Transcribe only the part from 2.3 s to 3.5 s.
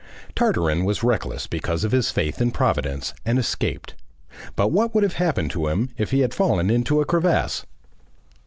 in Providence, and